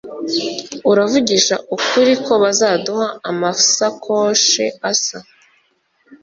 [0.91, 5.19] Uravugisha ukuri ko bazaduha amafsakoshi asa